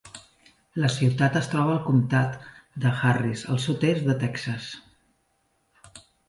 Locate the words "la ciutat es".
0.83-1.49